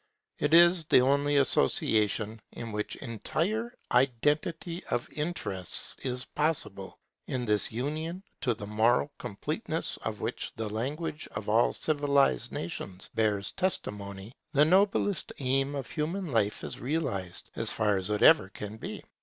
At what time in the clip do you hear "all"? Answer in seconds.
11.49-11.71